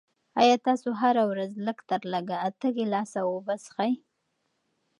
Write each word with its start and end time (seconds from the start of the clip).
آیا 0.41 0.55
تاسو 0.67 0.89
هره 1.01 1.23
ورځ 1.31 1.51
لږ 1.67 1.77
تر 1.89 2.01
لږه 2.13 2.37
اته 2.47 2.67
ګیلاسه 2.77 3.19
اوبه 3.29 3.55
څښئ؟ 3.63 3.93